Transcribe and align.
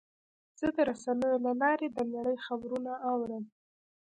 زه 0.59 0.67
د 0.75 0.77
رسنیو 0.89 1.35
له 1.45 1.51
لارې 1.61 1.87
د 1.91 1.97
نړۍ 2.13 2.37
خبرونه 2.45 2.91
اورم. 3.09 3.43